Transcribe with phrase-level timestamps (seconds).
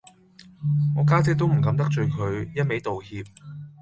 [0.97, 3.23] 我家姐都唔敢得罪佢，一味道歉